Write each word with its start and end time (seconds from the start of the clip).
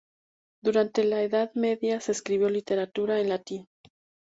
Durante 0.63 1.03
la 1.03 1.21
Edad 1.21 1.51
Media 1.53 1.99
se 2.01 2.11
escribió 2.13 2.49
literatura 2.49 3.19
en 3.19 3.29
latín. 3.29 3.67